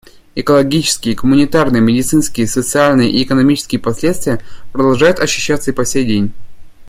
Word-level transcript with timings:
Экологические, 0.33 1.13
гуманитарные, 1.13 1.79
медицинские, 1.79 2.47
социальные 2.47 3.11
и 3.11 3.21
экономические 3.21 3.79
последствия 3.79 4.41
продолжают 4.71 5.19
ощущаться 5.19 5.69
и 5.69 5.75
по 5.75 5.85
сей 5.85 6.05
день. 6.05 6.31